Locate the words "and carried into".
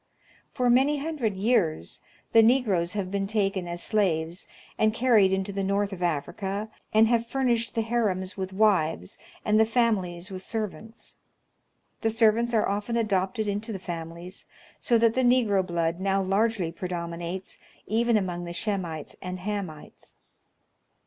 4.75-5.53